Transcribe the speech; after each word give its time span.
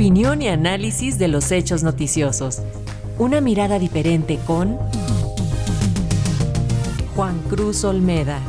Opinión 0.00 0.40
y 0.40 0.48
análisis 0.48 1.18
de 1.18 1.28
los 1.28 1.52
hechos 1.52 1.82
noticiosos. 1.82 2.62
Una 3.18 3.42
mirada 3.42 3.78
diferente 3.78 4.38
con 4.46 4.78
Juan 7.14 7.38
Cruz 7.50 7.84
Olmeda. 7.84 8.40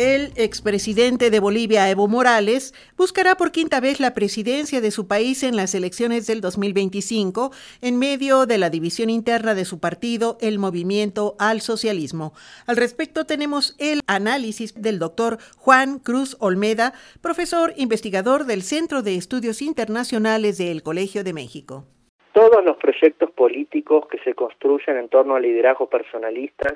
El 0.00 0.32
expresidente 0.36 1.28
de 1.28 1.40
Bolivia, 1.40 1.90
Evo 1.90 2.08
Morales, 2.08 2.72
buscará 2.96 3.34
por 3.34 3.52
quinta 3.52 3.80
vez 3.80 4.00
la 4.00 4.14
presidencia 4.14 4.80
de 4.80 4.90
su 4.92 5.06
país 5.06 5.42
en 5.42 5.56
las 5.56 5.74
elecciones 5.74 6.26
del 6.26 6.40
2025 6.40 7.50
en 7.82 7.98
medio 7.98 8.46
de 8.46 8.56
la 8.56 8.70
división 8.70 9.10
interna 9.10 9.54
de 9.54 9.66
su 9.66 9.78
partido, 9.78 10.38
el 10.40 10.58
Movimiento 10.58 11.34
al 11.38 11.60
Socialismo. 11.60 12.32
Al 12.66 12.78
respecto 12.78 13.26
tenemos 13.26 13.76
el 13.78 14.00
análisis 14.06 14.72
del 14.80 14.98
doctor 14.98 15.36
Juan 15.58 15.98
Cruz 15.98 16.34
Olmeda, 16.40 16.94
profesor 17.20 17.74
investigador 17.76 18.46
del 18.46 18.62
Centro 18.62 19.02
de 19.02 19.16
Estudios 19.16 19.60
Internacionales 19.60 20.56
del 20.56 20.82
Colegio 20.82 21.24
de 21.24 21.34
México. 21.34 21.84
Todos 22.32 22.64
los 22.64 22.78
proyectos 22.78 23.30
políticos 23.32 24.06
que 24.10 24.18
se 24.20 24.32
construyen 24.32 24.96
en 24.96 25.10
torno 25.10 25.34
a 25.34 25.40
liderazgos 25.40 25.90
personalistas 25.90 26.72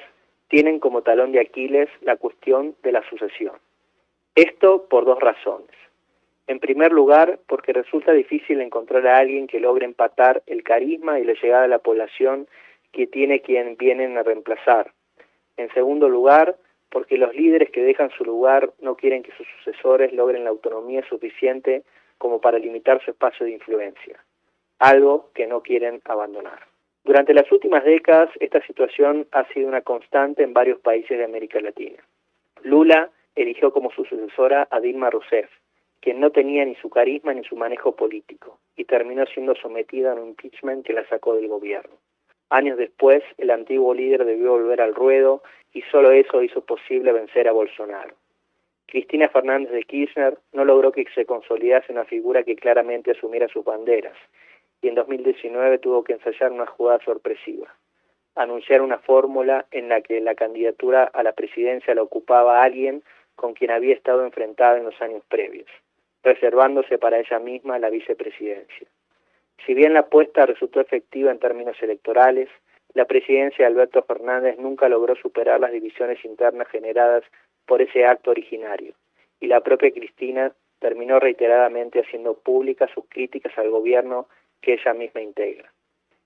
tienen 0.49 0.79
como 0.79 1.03
talón 1.03 1.33
de 1.33 1.41
Aquiles 1.41 1.89
la 2.03 2.17
cuestión 2.17 2.75
de 2.83 2.93
la 2.93 3.03
sucesión. 3.09 3.55
Esto 4.35 4.87
por 4.89 5.05
dos 5.05 5.21
razones. 5.21 5.71
En 6.47 6.61
primer 6.61 6.93
lugar, 6.93 7.39
porque 7.47 7.73
resulta 7.73 8.13
difícil 8.13 8.61
encontrar 8.61 9.07
a 9.07 9.19
alguien 9.19 9.47
que 9.47 9.61
logre 9.61 9.87
empatar 9.87 10.43
el 10.47 10.63
carisma 10.63 11.19
y 11.19 11.25
la 11.25 11.33
llegada 11.35 11.65
a 11.65 11.69
la 11.69 11.79
población 11.79 12.47
que 12.93 13.07
tiene 13.07 13.41
quien 13.41 13.77
vienen 13.77 14.19
a 14.19 14.23
reemplazar. 14.23 14.93
En 15.57 15.73
segundo 15.73 16.09
lugar, 16.09 16.57
porque 16.91 17.17
los 17.17 17.35
líderes 17.35 17.71
que 17.71 17.83
dejan 17.83 18.11
su 18.11 18.25
lugar 18.25 18.73
no 18.81 18.97
quieren 18.97 19.23
que 19.23 19.33
sus 19.33 19.47
sucesores 19.59 20.13
logren 20.13 20.45
la 20.45 20.51
autonomía 20.51 21.03
suficiente 21.09 21.83
como 22.19 22.41
para 22.41 22.59
limitar 22.59 23.03
su 23.05 23.11
espacio 23.11 23.47
de 23.47 23.53
influencia, 23.53 24.23
algo 24.79 25.31
que 25.35 25.47
no 25.47 25.63
quieren 25.63 26.01
abandonar. 26.05 26.74
Durante 27.05 27.35
las 27.35 27.51
últimas 27.53 27.85
décadas, 27.85 28.31
esta 28.41 28.63
situación 28.67 29.27
ha 29.31 29.47
sido 29.49 29.69
una 29.69 29.83
constante 29.83 30.43
en 30.43 30.55
varios 30.55 30.81
países 30.81 31.19
de 31.19 31.25
América 31.25 31.61
Latina. 31.61 32.03
Lula 32.63 33.11
eligió 33.35 33.73
como 33.73 33.91
su 33.91 34.07
sucesora 34.07 34.67
a 34.71 34.81
Dilma 34.81 35.11
Rousseff, 35.11 35.51
quien 36.01 36.19
no 36.19 36.31
tenía 36.31 36.65
ni 36.65 36.75
su 36.77 36.89
carisma 36.89 37.35
ni 37.35 37.45
su 37.45 37.57
manejo 37.57 37.95
político, 37.95 38.59
y 38.75 38.85
terminó 38.85 39.27
siendo 39.27 39.55
sometida 39.55 40.13
a 40.13 40.15
un 40.15 40.29
impeachment 40.29 40.87
que 40.87 40.95
la 40.95 41.07
sacó 41.07 41.35
del 41.35 41.49
gobierno. 41.49 41.95
Años 42.49 42.79
después, 42.79 43.23
el 43.37 43.51
antiguo 43.51 43.93
líder 43.93 44.25
debió 44.25 44.53
volver 44.53 44.81
al 44.81 44.95
ruedo 44.95 45.43
y 45.75 45.83
solo 45.83 46.11
eso 46.11 46.43
hizo 46.43 46.63
posible 46.63 47.13
vencer 47.13 47.49
a 47.49 47.53
Bolsonaro. 47.53 48.15
Cristina 48.87 49.29
Fernández 49.29 49.73
de 49.73 49.83
Kirchner 49.83 50.39
no 50.55 50.65
logró 50.65 50.91
que 50.91 51.05
se 51.15 51.27
consolidase 51.27 51.93
una 51.93 52.05
figura 52.05 52.45
que 52.45 52.57
claramente 52.57 53.11
asumiera 53.11 53.49
sus 53.49 53.65
banderas 53.65 54.17
y 54.85 54.89
en 54.89 54.97
2019 54.97 55.79
tuvo 55.79 56.05
que 56.05 56.13
ensayar 56.13 56.53
una 56.53 56.67
jugada 56.67 56.99
sorpresiva, 57.07 57.75
anunciar 58.35 58.83
una 58.83 58.99
fórmula 58.99 59.65
en 59.71 59.89
la 59.89 60.03
que 60.03 60.21
la 60.21 60.35
candidatura 60.35 61.05
a 61.05 61.23
la 61.23 61.33
presidencia 61.33 61.95
la 61.95 62.03
ocupaba 62.03 62.63
alguien 62.63 63.03
con 63.35 63.55
quien 63.55 63.71
había 63.71 63.95
estado 63.95 64.27
enfrentada 64.27 64.77
en 64.77 64.85
los 64.85 65.01
años 65.01 65.23
previos, 65.27 65.69
reservándose 66.23 66.99
para 66.99 67.19
ella 67.19 67.39
misma 67.39 67.79
la 67.79 67.89
vicepresidencia. 67.89 68.87
Si 69.65 69.73
bien 69.73 69.95
la 69.95 70.01
apuesta 70.01 70.45
resultó 70.45 70.83
efectiva 70.83 71.31
en 71.31 71.39
términos 71.39 71.83
electorales, 71.83 72.51
la 72.93 73.07
presidencia 73.07 73.65
de 73.65 73.73
Alberto 73.73 74.03
Fernández 74.03 74.59
nunca 74.59 74.91
logró 74.91 75.17
superar 75.17 75.61
las 75.61 75.73
divisiones 75.73 76.23
internas 76.27 76.69
generadas 76.69 77.25
por 77.65 77.81
ese 77.81 78.05
acto 78.05 78.33
originario, 78.33 78.93
y 79.41 79.47
la 79.47 79.63
propia 79.63 79.91
Cristina 79.91 80.53
terminó 80.79 81.21
reiteradamente 81.21 82.01
haciendo 82.01 82.35
públicas 82.35 82.91
sus 82.93 83.07
críticas 83.09 83.57
al 83.57 83.71
gobierno 83.71 84.29
que 84.65 84.75
ella 84.75 84.95
misma 84.95 85.21
integra. 85.21 85.71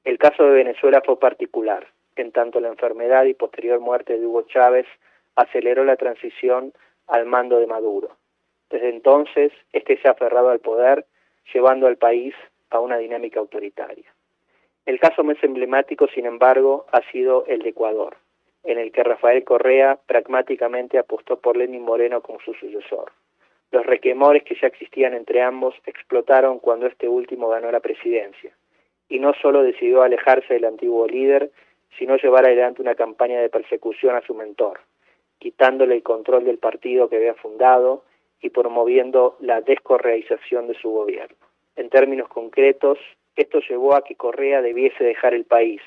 El 0.04 0.16
caso 0.16 0.44
de 0.44 0.50
Venezuela 0.50 1.02
fue 1.04 1.18
particular, 1.18 1.88
en 2.16 2.32
tanto 2.32 2.60
la 2.60 2.68
enfermedad 2.68 3.24
y 3.24 3.34
posterior 3.34 3.80
muerte 3.80 4.18
de 4.18 4.24
Hugo 4.24 4.42
Chávez 4.42 4.86
aceleró 5.34 5.84
la 5.84 5.96
transición 5.96 6.72
al 7.06 7.26
mando 7.26 7.58
de 7.58 7.66
Maduro. 7.66 8.16
Desde 8.70 8.90
entonces, 8.90 9.52
este 9.72 10.00
se 10.00 10.08
ha 10.08 10.12
aferrado 10.12 10.50
al 10.50 10.60
poder, 10.60 11.06
llevando 11.52 11.86
al 11.86 11.96
país 11.96 12.34
a 12.70 12.80
una 12.80 12.98
dinámica 12.98 13.40
autoritaria. 13.40 14.12
El 14.86 15.00
caso 15.00 15.24
más 15.24 15.36
emblemático, 15.42 16.06
sin 16.08 16.26
embargo, 16.26 16.86
ha 16.92 17.02
sido 17.10 17.44
el 17.46 17.62
de 17.62 17.70
Ecuador, 17.70 18.16
en 18.64 18.78
el 18.78 18.92
que 18.92 19.02
Rafael 19.02 19.44
Correa 19.44 19.98
pragmáticamente 20.06 20.98
apostó 20.98 21.40
por 21.40 21.56
Lenín 21.56 21.82
Moreno 21.82 22.20
como 22.20 22.40
su 22.40 22.54
sucesor. 22.54 23.12
Los 23.70 23.84
requemores 23.84 24.44
que 24.44 24.56
ya 24.60 24.68
existían 24.68 25.14
entre 25.14 25.42
ambos 25.42 25.74
explotaron 25.84 26.58
cuando 26.58 26.86
este 26.86 27.08
último 27.08 27.48
ganó 27.48 27.70
la 27.70 27.80
presidencia, 27.80 28.52
y 29.08 29.18
no 29.18 29.34
solo 29.34 29.62
decidió 29.62 30.02
alejarse 30.02 30.54
del 30.54 30.64
antiguo 30.64 31.06
líder, 31.06 31.50
sino 31.98 32.16
llevar 32.16 32.46
adelante 32.46 32.82
una 32.82 32.94
campaña 32.94 33.40
de 33.40 33.50
persecución 33.50 34.16
a 34.16 34.22
su 34.22 34.34
mentor, 34.34 34.80
quitándole 35.38 35.94
el 35.94 36.02
control 36.02 36.44
del 36.44 36.58
partido 36.58 37.08
que 37.08 37.16
había 37.16 37.34
fundado 37.34 38.04
y 38.40 38.50
promoviendo 38.50 39.36
la 39.40 39.60
descorreaización 39.60 40.68
de 40.68 40.74
su 40.74 40.90
gobierno. 40.90 41.36
En 41.76 41.90
términos 41.90 42.28
concretos, 42.28 42.98
esto 43.36 43.60
llevó 43.68 43.94
a 43.94 44.02
que 44.02 44.16
Correa 44.16 44.62
debiese 44.62 45.04
dejar 45.04 45.34
el 45.34 45.44
país, 45.44 45.80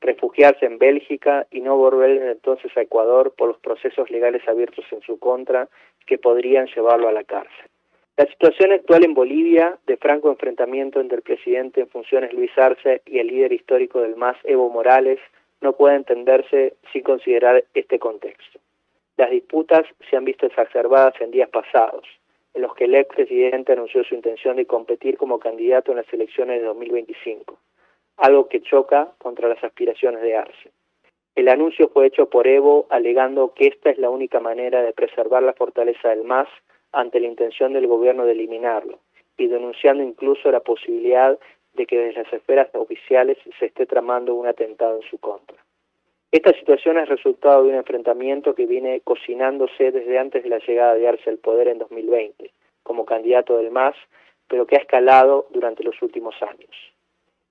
refugiarse 0.00 0.66
en 0.66 0.78
Bélgica 0.78 1.46
y 1.50 1.60
no 1.60 1.76
volver 1.76 2.22
entonces 2.22 2.70
a 2.76 2.82
Ecuador 2.82 3.34
por 3.36 3.48
los 3.48 3.58
procesos 3.58 4.10
legales 4.10 4.46
abiertos 4.46 4.84
en 4.90 5.00
su 5.02 5.18
contra 5.18 5.68
que 6.06 6.18
podrían 6.18 6.66
llevarlo 6.66 7.08
a 7.08 7.12
la 7.12 7.24
cárcel. 7.24 7.66
La 8.16 8.26
situación 8.26 8.72
actual 8.72 9.04
en 9.04 9.14
Bolivia, 9.14 9.78
de 9.86 9.96
franco 9.98 10.30
enfrentamiento 10.30 11.00
entre 11.00 11.16
el 11.18 11.22
presidente 11.22 11.82
en 11.82 11.88
funciones 11.88 12.32
Luis 12.32 12.50
Arce 12.56 13.02
y 13.04 13.18
el 13.18 13.26
líder 13.26 13.52
histórico 13.52 14.00
del 14.00 14.16
MAS, 14.16 14.36
Evo 14.44 14.70
Morales, 14.70 15.20
no 15.60 15.74
puede 15.74 15.96
entenderse 15.96 16.76
sin 16.92 17.02
considerar 17.02 17.64
este 17.74 17.98
contexto. 17.98 18.58
Las 19.16 19.30
disputas 19.30 19.82
se 20.08 20.16
han 20.16 20.24
visto 20.24 20.46
exacerbadas 20.46 21.14
en 21.20 21.30
días 21.30 21.50
pasados, 21.50 22.06
en 22.54 22.62
los 22.62 22.74
que 22.74 22.84
el 22.84 22.94
expresidente 22.94 23.72
anunció 23.72 24.02
su 24.04 24.14
intención 24.14 24.56
de 24.56 24.66
competir 24.66 25.18
como 25.18 25.38
candidato 25.38 25.90
en 25.92 25.98
las 25.98 26.12
elecciones 26.12 26.60
de 26.60 26.66
2025 26.66 27.58
algo 28.16 28.48
que 28.48 28.62
choca 28.62 29.12
contra 29.18 29.48
las 29.48 29.62
aspiraciones 29.62 30.22
de 30.22 30.36
Arce. 30.36 30.70
El 31.34 31.48
anuncio 31.48 31.90
fue 31.90 32.06
hecho 32.06 32.30
por 32.30 32.46
Evo 32.46 32.86
alegando 32.88 33.52
que 33.54 33.66
esta 33.66 33.90
es 33.90 33.98
la 33.98 34.08
única 34.08 34.40
manera 34.40 34.82
de 34.82 34.92
preservar 34.92 35.42
la 35.42 35.52
fortaleza 35.52 36.08
del 36.08 36.24
MAS 36.24 36.48
ante 36.92 37.20
la 37.20 37.26
intención 37.26 37.74
del 37.74 37.86
gobierno 37.86 38.24
de 38.24 38.32
eliminarlo 38.32 39.00
y 39.36 39.48
denunciando 39.48 40.02
incluso 40.02 40.50
la 40.50 40.60
posibilidad 40.60 41.38
de 41.74 41.86
que 41.86 41.98
desde 41.98 42.22
las 42.22 42.32
esferas 42.32 42.68
oficiales 42.74 43.36
se 43.58 43.66
esté 43.66 43.84
tramando 43.84 44.34
un 44.34 44.46
atentado 44.46 44.96
en 44.96 45.08
su 45.10 45.18
contra. 45.18 45.58
Esta 46.32 46.52
situación 46.54 46.98
es 46.98 47.08
resultado 47.08 47.62
de 47.62 47.68
un 47.68 47.74
enfrentamiento 47.76 48.54
que 48.54 48.66
viene 48.66 49.00
cocinándose 49.02 49.92
desde 49.92 50.18
antes 50.18 50.42
de 50.42 50.48
la 50.48 50.58
llegada 50.58 50.94
de 50.94 51.06
Arce 51.06 51.28
al 51.28 51.38
poder 51.38 51.68
en 51.68 51.78
2020 51.78 52.50
como 52.82 53.04
candidato 53.04 53.58
del 53.58 53.70
MAS, 53.70 53.96
pero 54.48 54.66
que 54.66 54.76
ha 54.76 54.80
escalado 54.80 55.48
durante 55.50 55.82
los 55.82 56.00
últimos 56.02 56.34
años. 56.40 56.70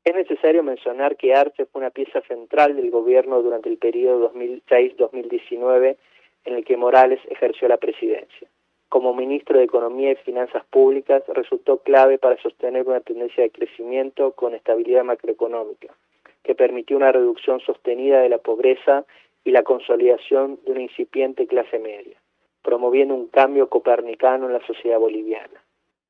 Es 0.05 0.13
necesario 0.13 0.61
mencionar 0.61 1.17
que 1.17 1.33
Arce 1.33 1.65
fue 1.65 1.81
una 1.81 1.89
pieza 1.89 2.21
central 2.27 2.75
del 2.75 2.91
gobierno 2.91 3.41
durante 3.41 3.69
el 3.69 3.77
periodo 3.79 4.31
2006-2019 4.33 5.97
en 6.45 6.53
el 6.53 6.63
que 6.63 6.77
Morales 6.77 7.19
ejerció 7.27 7.67
la 7.67 7.77
presidencia. 7.77 8.47
Como 8.87 9.15
ministro 9.15 9.57
de 9.57 9.63
Economía 9.63 10.11
y 10.11 10.15
Finanzas 10.17 10.63
Públicas 10.67 11.23
resultó 11.29 11.79
clave 11.79 12.19
para 12.19 12.39
sostener 12.39 12.87
una 12.87 12.99
tendencia 12.99 13.41
de 13.41 13.49
crecimiento 13.49 14.33
con 14.33 14.53
estabilidad 14.53 15.03
macroeconómica, 15.03 15.95
que 16.43 16.53
permitió 16.53 16.97
una 16.97 17.11
reducción 17.11 17.59
sostenida 17.61 18.19
de 18.19 18.29
la 18.29 18.37
pobreza 18.37 19.05
y 19.43 19.49
la 19.49 19.63
consolidación 19.63 20.59
de 20.65 20.71
una 20.71 20.81
incipiente 20.81 21.47
clase 21.47 21.79
media, 21.79 22.21
promoviendo 22.61 23.15
un 23.15 23.27
cambio 23.27 23.69
copernicano 23.69 24.45
en 24.45 24.53
la 24.53 24.65
sociedad 24.67 24.99
boliviana. 24.99 25.63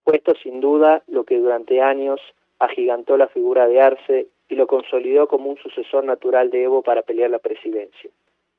Fue 0.03 0.17
esto 0.17 0.33
sin 0.43 0.59
duda 0.59 1.01
lo 1.07 1.23
que 1.23 1.37
durante 1.37 1.81
años 1.81 2.19
agigantó 2.59 3.17
la 3.17 3.27
figura 3.27 3.67
de 3.67 3.81
Arce 3.81 4.27
y 4.49 4.55
lo 4.55 4.67
consolidó 4.67 5.27
como 5.27 5.49
un 5.49 5.57
sucesor 5.57 6.03
natural 6.03 6.49
de 6.51 6.63
Evo 6.63 6.81
para 6.81 7.01
pelear 7.01 7.29
la 7.29 7.39
presidencia. 7.39 8.09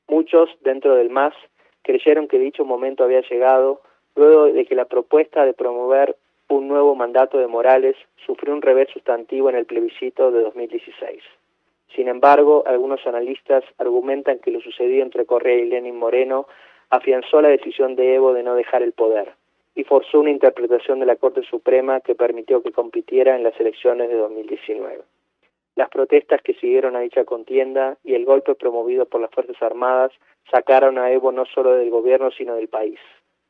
Muchos, 0.07 0.49
dentro 0.61 0.95
del 0.95 1.09
MAS, 1.09 1.33
creyeron 1.81 2.27
que 2.27 2.39
dicho 2.39 2.65
momento 2.65 3.03
había 3.03 3.21
llegado 3.21 3.81
luego 4.15 4.45
de 4.45 4.65
que 4.65 4.75
la 4.75 4.85
propuesta 4.85 5.45
de 5.45 5.53
promover 5.53 6.15
un 6.49 6.67
nuevo 6.67 6.95
mandato 6.95 7.37
de 7.37 7.47
Morales 7.47 7.95
sufrió 8.25 8.53
un 8.53 8.61
revés 8.61 8.89
sustantivo 8.91 9.49
en 9.49 9.55
el 9.55 9.65
plebiscito 9.65 10.31
de 10.31 10.41
2016. 10.43 11.21
Sin 11.95 12.07
embargo, 12.07 12.63
algunos 12.65 13.05
analistas 13.05 13.63
argumentan 13.77 14.39
que 14.39 14.51
lo 14.51 14.61
sucedido 14.61 15.03
entre 15.03 15.25
Correa 15.25 15.57
y 15.57 15.65
Lenin 15.65 15.97
Moreno 15.97 16.47
afianzó 16.89 17.41
la 17.41 17.49
decisión 17.49 17.95
de 17.95 18.15
Evo 18.15 18.33
de 18.33 18.43
no 18.43 18.55
dejar 18.55 18.81
el 18.81 18.93
poder 18.93 19.33
y 19.77 19.83
forzó 19.83 20.19
una 20.19 20.31
interpretación 20.31 20.99
de 20.99 21.05
la 21.05 21.17
Corte 21.17 21.43
Suprema 21.43 22.01
que 22.01 22.15
permitió 22.15 22.63
que 22.63 22.71
compitiera 22.71 23.35
en 23.35 23.43
las 23.43 23.57
elecciones 23.59 24.09
de 24.09 24.15
2019. 24.15 25.03
Las 25.75 25.89
protestas 25.89 26.41
que 26.41 26.55
siguieron 26.55 26.95
a 26.95 27.01
dicha 27.01 27.25
contienda 27.25 27.95
y 28.03 28.15
el 28.15 28.25
golpe 28.25 28.55
promovido 28.55 29.05
por 29.05 29.21
las 29.21 29.29
Fuerzas 29.29 29.61
Armadas 29.61 30.11
sacaron 30.51 30.97
a 30.97 31.11
Evo 31.11 31.31
no 31.31 31.45
solo 31.45 31.75
del 31.75 31.91
gobierno 31.91 32.31
sino 32.31 32.55
del 32.55 32.69
país. 32.69 32.97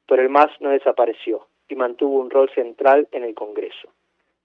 Pero 0.06 0.22
el 0.22 0.28
MAS 0.28 0.52
no 0.60 0.72
desapareció 0.72 1.48
y 1.70 1.76
mantuvo 1.76 2.20
un 2.20 2.30
rol 2.30 2.50
central 2.50 3.08
en 3.14 3.24
el 3.24 3.34
Congreso. 3.34 3.88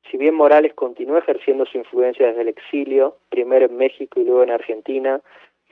Si 0.08 0.17
bien 0.17 0.37
Morales 0.37 0.75
continuó 0.75 1.19
ejerciendo 1.19 1.67
su 1.67 1.78
influencia 1.78 2.28
desde 2.28 2.43
el 2.43 2.49
exilio, 2.49 3.17
primero 3.28 3.67
en 3.67 3.76
México 3.76 4.20
y 4.20 4.25
luego 4.25 4.44
en 4.44 4.52
Argentina, 4.52 5.20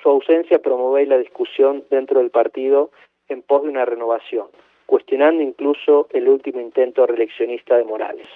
su 0.03 0.09
ausencia 0.09 0.59
promovió 0.59 1.07
la 1.07 1.19
discusión 1.19 1.85
dentro 1.89 2.19
del 2.19 2.31
partido 2.31 2.91
en 3.29 3.43
pos 3.43 3.63
de 3.63 3.69
una 3.69 3.85
renovación, 3.85 4.49
cuestionando 4.91 5.41
incluso 5.41 6.09
el 6.13 6.29
último 6.29 6.61
intento 6.61 7.07
reeleccionista 7.07 7.77
de 7.77 7.85
Morales. 7.85 8.27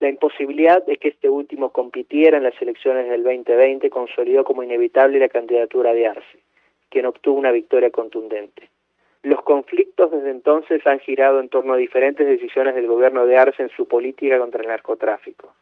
La 0.00 0.08
imposibilidad 0.08 0.82
de 0.86 0.96
que 0.96 1.08
este 1.08 1.28
último 1.28 1.70
compitiera 1.70 2.38
en 2.38 2.44
las 2.44 2.54
elecciones 2.62 3.10
del 3.10 3.22
2020 3.22 3.90
consolidó 3.90 4.42
como 4.42 4.62
inevitable 4.62 5.18
la 5.18 5.28
candidatura 5.28 5.92
de 5.92 6.06
Arce, 6.06 6.38
quien 6.88 7.04
obtuvo 7.04 7.38
una 7.38 7.52
victoria 7.52 7.90
contundente. 7.90 8.70
Los 9.22 9.42
conflictos 9.42 10.10
desde 10.12 10.30
entonces 10.30 10.80
han 10.86 10.98
girado 11.00 11.40
en 11.40 11.50
torno 11.50 11.74
a 11.74 11.76
diferentes 11.76 12.26
decisiones 12.26 12.74
del 12.74 12.86
gobierno 12.86 13.26
de 13.26 13.36
Arce 13.36 13.62
en 13.62 13.68
su 13.76 13.86
política 13.86 14.38
contra 14.38 14.62
el 14.62 14.68
narcotráfico, 14.68 15.56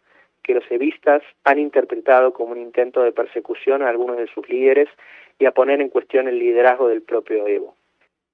que 0.44 0.54
los 0.54 0.70
evistas 0.70 1.24
han 1.42 1.58
interpretado 1.58 2.32
como 2.32 2.52
un 2.52 2.58
intento 2.58 3.02
de 3.02 3.10
persecución 3.10 3.82
a 3.82 3.88
algunos 3.88 4.18
de 4.18 4.28
sus 4.28 4.48
líderes 4.48 4.88
y 5.40 5.46
a 5.46 5.50
poner 5.50 5.80
en 5.80 5.88
cuestión 5.88 6.28
el 6.28 6.38
liderazgo 6.38 6.86
del 6.86 7.02
propio 7.02 7.48
Evo. 7.48 7.74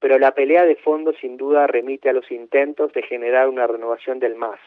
Pero 0.00 0.18
la 0.18 0.32
pelea 0.32 0.64
de 0.64 0.76
fondo 0.76 1.12
sin 1.12 1.36
duda 1.36 1.66
remite 1.66 2.08
a 2.08 2.12
los 2.12 2.30
intentos 2.30 2.92
de 2.92 3.02
generar 3.02 3.48
una 3.48 3.66
renovación 3.66 4.18
del 4.18 4.34
MAS, 4.34 4.58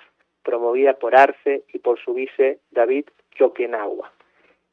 promovida 0.43 0.93
por 0.93 1.15
Arce 1.15 1.63
y 1.73 1.79
por 1.79 1.99
su 1.99 2.13
vice 2.13 2.59
David 2.71 3.05
Choquenagua. 3.31 4.11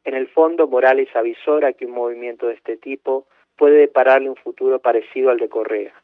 En 0.05 0.15
el 0.15 0.29
fondo, 0.29 0.67
Morales 0.67 1.09
avisora 1.15 1.73
que 1.73 1.87
un 1.87 1.93
movimiento 1.93 2.47
de 2.47 2.55
este 2.55 2.77
tipo 2.77 3.27
puede 3.57 3.79
depararle 3.79 4.29
un 4.29 4.37
futuro 4.37 4.79
parecido 4.79 5.31
al 5.31 5.39
de 5.39 5.49
Correa, 5.49 5.95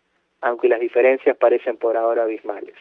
aunque 0.41 0.69
las 0.69 0.81
diferencias 0.81 1.37
parecen 1.37 1.77
por 1.77 1.97
ahora 1.97 2.25
abismales. 2.25 2.77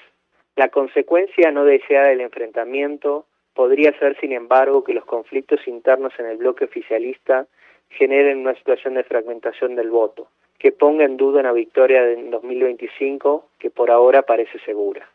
La 0.55 0.69
consecuencia 0.69 1.51
no 1.51 1.65
deseada 1.65 2.07
del 2.07 2.21
enfrentamiento 2.21 3.25
podría 3.53 3.97
ser, 3.99 4.17
sin 4.19 4.33
embargo, 4.33 4.83
que 4.83 4.93
los 4.93 5.05
conflictos 5.05 5.65
internos 5.67 6.13
en 6.19 6.25
el 6.25 6.37
bloque 6.37 6.65
oficialista 6.65 7.47
generen 7.89 8.39
una 8.39 8.55
situación 8.55 8.95
de 8.95 9.03
fragmentación 9.03 9.75
del 9.75 9.89
voto, 9.89 10.27
que 10.57 10.71
ponga 10.71 11.05
en 11.05 11.17
duda 11.17 11.41
una 11.41 11.51
victoria 11.51 12.09
en 12.11 12.31
2025 12.31 13.49
que 13.59 13.69
por 13.69 13.91
ahora 13.91 14.23
parece 14.23 14.59
segura. 14.59 15.09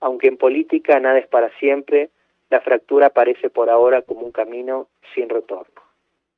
Aunque 0.00 0.28
en 0.28 0.36
política 0.36 0.98
nada 0.98 1.18
es 1.18 1.26
para 1.26 1.50
siempre, 1.58 2.10
la 2.48 2.60
fractura 2.60 3.10
parece 3.10 3.50
por 3.50 3.70
ahora 3.70 4.02
como 4.02 4.22
un 4.22 4.32
camino 4.32 4.88
sin 5.14 5.28
retorno. 5.28 5.82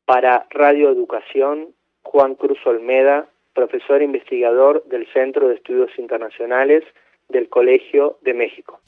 Para 0.05 0.47
Radio 0.51 0.91
Educación, 0.91 1.75
Juan 2.03 2.35
Cruz 2.35 2.59
Olmeda, 2.67 3.29
profesor 3.55 4.03
investigador 4.03 4.85
del 4.85 5.07
Centro 5.13 5.49
de 5.49 5.55
Estudios 5.55 5.91
Internacionales 5.99 6.83
del 7.29 7.49
Colegio 7.49 8.19
de 8.23 8.35
México. 8.35 8.81